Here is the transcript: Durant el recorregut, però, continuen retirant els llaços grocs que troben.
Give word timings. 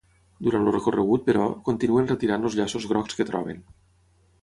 Durant 0.45 0.63
el 0.69 0.73
recorregut, 0.75 1.25
però, 1.27 1.45
continuen 1.69 2.09
retirant 2.15 2.51
els 2.51 2.59
llaços 2.63 2.91
grocs 2.93 3.19
que 3.21 3.33
troben. 3.33 3.65